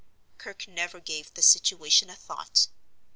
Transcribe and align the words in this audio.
Kirke 0.39 0.67
never 0.67 0.99
gave 0.99 1.31
the 1.35 1.43
situation 1.43 2.09
a 2.09 2.15
thought. 2.15 2.69